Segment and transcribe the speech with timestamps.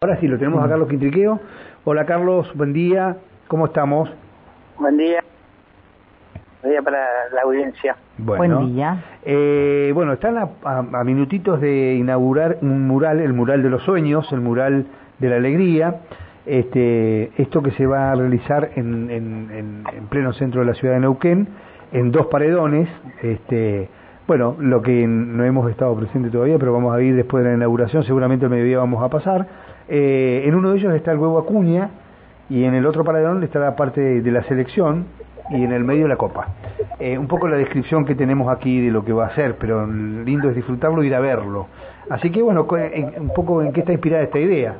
[0.00, 1.40] Ahora sí, lo tenemos a Carlos Quintriqueo.
[1.82, 3.16] Hola Carlos, buen día,
[3.48, 4.08] ¿cómo estamos?
[4.78, 5.24] Buen día.
[6.62, 7.00] Buen día para
[7.34, 7.96] la audiencia.
[8.16, 9.02] Bueno, buen día.
[9.24, 14.30] Eh, bueno, están a, a, minutitos de inaugurar un mural, el mural de los sueños,
[14.30, 14.86] el mural
[15.18, 15.96] de la alegría.
[16.46, 20.94] Este, esto que se va a realizar en, en, en, pleno centro de la ciudad
[20.94, 21.48] de Neuquén,
[21.90, 22.88] en dos paredones.
[23.20, 23.88] Este,
[24.28, 27.56] bueno, lo que no hemos estado presente todavía, pero vamos a ir después de la
[27.56, 29.48] inauguración, seguramente el mediodía vamos a pasar
[29.88, 31.90] eh, en uno de ellos está el huevo Acuña
[32.50, 35.06] y en el otro paredón está la parte de, la selección
[35.50, 36.48] y en el medio la copa.
[36.98, 39.86] Eh, un poco la descripción que tenemos aquí de lo que va a ser, pero
[39.86, 41.66] lindo es disfrutarlo y ir a verlo.
[42.10, 42.66] Así que bueno,
[43.18, 44.76] un poco en qué está inspirada esta idea.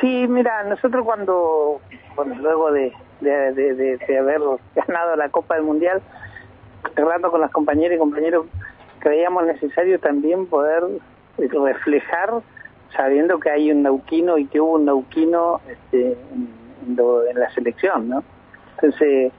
[0.00, 1.80] Sí, mira, nosotros cuando,
[2.40, 4.40] luego de, de, haber
[4.74, 6.00] ganado la Copa del Mundial,
[6.96, 8.46] hablando con las compañeras y compañeros,
[9.00, 10.84] creíamos necesario también poder
[11.38, 12.30] reflejar
[12.96, 16.16] sabiendo que hay un nauquino y que hubo un nauquino este,
[16.86, 16.98] en,
[17.34, 18.24] la selección, ¿no?
[18.76, 19.32] Entonces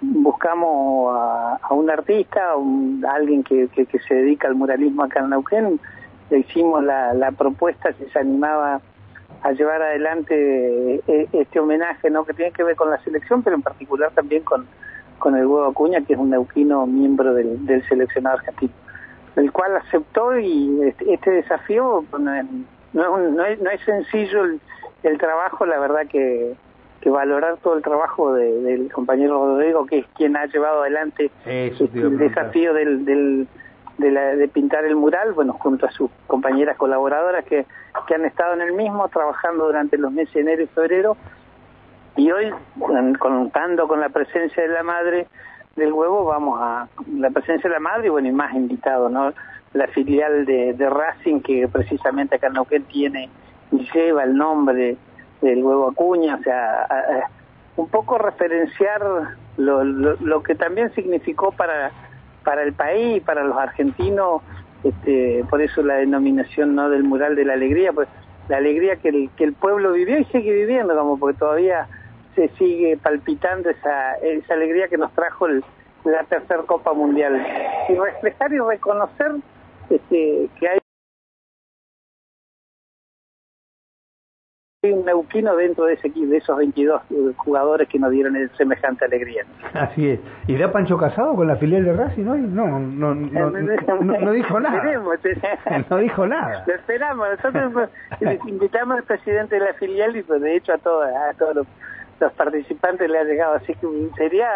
[0.00, 5.80] buscamos a, un artista, a, alguien que, que, se dedica al muralismo acá en Nauquén,
[6.30, 8.80] le hicimos la, la propuesta si se animaba
[9.42, 12.24] a llevar adelante e, este homenaje, ¿no?
[12.24, 14.66] Que tiene que ver con la selección, pero en particular también con,
[15.18, 18.72] con el huevo Acuña, que es un nauquino miembro del, del seleccionado argentino,
[19.36, 22.04] el cual aceptó y este, este desafío
[22.92, 24.44] no es, no es, no es sencillo
[25.02, 26.54] el, trabajo, la verdad que,
[27.00, 32.18] que valorar todo el trabajo del compañero Rodrigo, que es quien ha llevado adelante el
[32.18, 33.48] desafío del, del,
[33.98, 37.66] de, la, de pintar el mural, bueno, junto a sus compañeras colaboradoras que,
[38.06, 41.16] que han estado en el mismo, trabajando durante los meses de enero y febrero,
[42.16, 42.52] y hoy,
[43.18, 45.26] contando con la presencia de la madre
[45.76, 49.32] del huevo, vamos a la presencia de la madre y bueno, y más invitados, ¿no?
[49.72, 53.28] La filial de, Racing que precisamente acá en Neuquén tiene
[53.70, 54.96] y lleva el nombre
[55.40, 56.86] del huevo Acuña, o sea,
[57.76, 59.00] un poco referenciar
[59.56, 61.92] lo, lo, que también significó para,
[62.44, 64.42] para el país, para los argentinos,
[64.82, 68.08] este, por eso la denominación no del mural de la alegría, pues
[68.48, 71.86] la alegría que el, que el pueblo vivió y sigue viviendo, como porque todavía
[72.34, 77.46] se sigue palpitando esa, esa alegría que nos trajo la tercera Copa Mundial.
[77.88, 79.32] Y reflejar y reconocer
[79.90, 80.78] este, que hay
[84.82, 87.02] un neuquino dentro de ese de esos 22
[87.36, 89.44] jugadores que nos dieron semejante alegría.
[89.74, 90.20] Así es.
[90.46, 92.40] ¿Y da Pancho Casado con la filial de Racing hoy?
[92.40, 94.82] No, no, no, no, dijo nada.
[95.90, 96.64] no dijo nada.
[96.66, 97.28] Lo esperamos.
[97.30, 97.90] Nosotros
[98.46, 101.66] invitamos al presidente de la filial y pues de hecho a todos, a todos los,
[102.18, 103.56] los participantes le ha llegado.
[103.56, 103.86] Así que
[104.16, 104.48] sería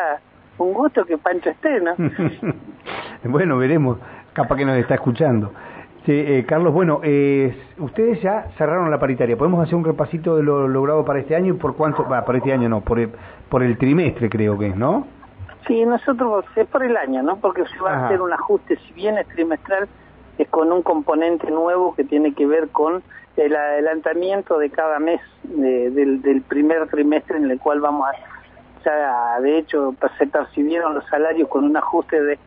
[0.56, 1.94] un gusto que Pancho esté, ¿no?
[3.24, 3.98] bueno, veremos
[4.34, 5.52] capaz que nos está escuchando.
[6.04, 9.38] Sí, eh, Carlos, bueno, eh, ustedes ya cerraron la paritaria.
[9.38, 12.06] ¿Podemos hacer un repasito de lo logrado para este año y por cuánto?
[12.06, 13.10] Para este año no, por el,
[13.48, 15.06] por el trimestre creo que es, ¿no?
[15.66, 17.36] Sí, nosotros es por el año, ¿no?
[17.36, 19.88] Porque se va a hacer un ajuste, si bien es trimestral,
[20.36, 23.02] es con un componente nuevo que tiene que ver con
[23.38, 28.12] el adelantamiento de cada mes del, del primer trimestre en el cual vamos a...
[28.84, 32.38] Ya, de hecho, se percibieron los salarios con un ajuste de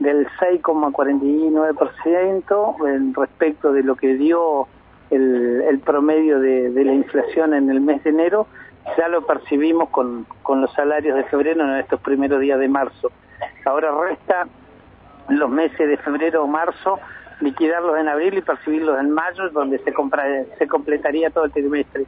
[0.00, 4.66] del 6,49% respecto de lo que dio
[5.10, 8.46] el, el promedio de, de, la inflación en el mes de enero,
[8.96, 13.10] ya lo percibimos con, con los salarios de febrero en estos primeros días de marzo.
[13.64, 14.46] Ahora resta
[15.28, 16.98] los meses de febrero o marzo
[17.40, 20.24] liquidarlos en abril y percibirlos en mayo, donde se, compra,
[20.58, 22.06] se completaría todo el trimestre.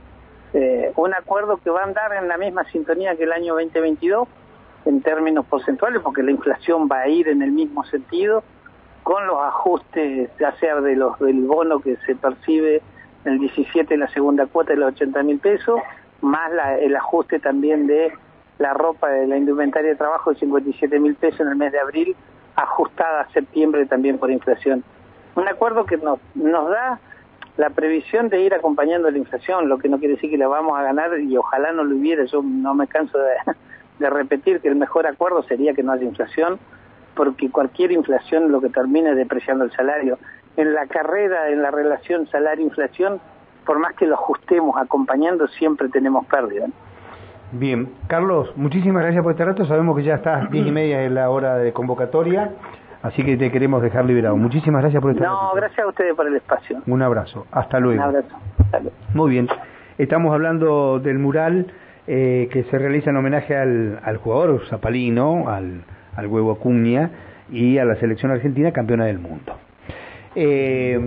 [0.54, 4.28] Eh, un acuerdo que va a andar en la misma sintonía que el año 2022,
[4.84, 8.42] en términos porcentuales, porque la inflación va a ir en el mismo sentido,
[9.02, 12.82] con los ajustes, ya sea de los del bono que se percibe
[13.24, 15.80] en el 17 la segunda cuota de los 80 mil pesos,
[16.20, 16.50] más
[16.80, 18.12] el ajuste también de
[18.58, 21.80] la ropa de la indumentaria de trabajo de 57 mil pesos en el mes de
[21.80, 22.16] abril,
[22.54, 24.84] ajustada a septiembre también por inflación.
[25.34, 27.00] Un acuerdo que nos, nos da
[27.56, 30.78] la previsión de ir acompañando la inflación, lo que no quiere decir que la vamos
[30.78, 33.34] a ganar y ojalá no lo hubiera, yo no me canso de,
[34.02, 36.58] de repetir que el mejor acuerdo sería que no haya inflación,
[37.14, 40.18] porque cualquier inflación lo que termina es depreciando el salario.
[40.56, 43.20] En la carrera, en la relación salario-inflación,
[43.64, 46.66] por más que lo ajustemos acompañando, siempre tenemos pérdida.
[47.52, 49.64] Bien, Carlos, muchísimas gracias por este rato.
[49.66, 52.50] Sabemos que ya está diez y media en la hora de convocatoria,
[53.02, 54.36] así que te queremos dejar liberado.
[54.36, 55.34] Muchísimas gracias por este rato.
[55.34, 56.80] No, gracias a ustedes por el espacio.
[56.86, 57.46] Un abrazo.
[57.52, 58.02] Hasta luego.
[58.02, 58.36] Un abrazo.
[58.58, 58.96] Hasta luego.
[59.14, 59.48] Muy bien.
[59.98, 61.66] Estamos hablando del mural
[62.06, 65.82] eh, que se realiza en homenaje al, jugador zapalino, al,
[66.16, 67.10] al huevo Acuña
[67.50, 69.56] y a la selección argentina campeona del mundo.
[70.34, 70.98] Eh,